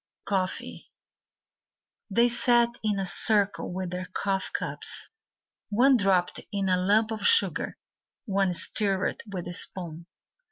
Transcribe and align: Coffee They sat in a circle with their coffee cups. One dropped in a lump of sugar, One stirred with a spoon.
Coffee 0.25 0.91
They 2.09 2.27
sat 2.27 2.79
in 2.81 2.97
a 2.97 3.05
circle 3.05 3.71
with 3.71 3.91
their 3.91 4.07
coffee 4.13 4.49
cups. 4.51 5.09
One 5.69 5.95
dropped 5.95 6.39
in 6.51 6.69
a 6.69 6.77
lump 6.81 7.11
of 7.11 7.23
sugar, 7.23 7.77
One 8.25 8.55
stirred 8.55 9.21
with 9.31 9.47
a 9.47 9.53
spoon. 9.53 10.07